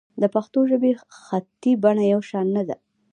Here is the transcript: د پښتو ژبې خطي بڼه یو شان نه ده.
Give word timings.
د 0.21 0.23
پښتو 0.33 0.59
ژبې 0.69 0.91
خطي 1.25 1.71
بڼه 1.83 2.03
یو 2.13 2.21
شان 2.29 2.47
نه 2.55 2.63
ده. 2.67 2.75